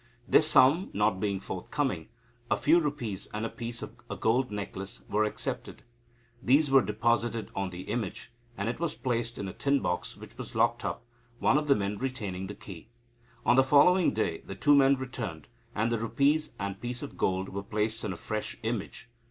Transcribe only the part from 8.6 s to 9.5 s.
it was placed in